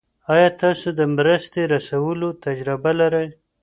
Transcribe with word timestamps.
آیا 0.33 0.49
تاسو 0.61 0.87
د 0.99 1.01
مرستې 1.15 1.61
رسولو 1.73 2.29
تجربه 2.45 2.91
لرئ؟ 2.99 3.27